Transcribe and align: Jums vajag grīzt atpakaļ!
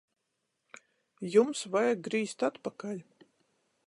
Jums 1.35 1.61
vajag 1.75 2.01
grīzt 2.09 2.47
atpakaļ! 2.51 2.99